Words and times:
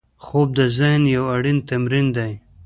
خوب 0.25 0.47
د 0.59 0.59
ذهن 0.77 1.01
یو 1.15 1.23
اړین 1.35 1.57
تمرین 1.69 2.07
دی 2.17 2.33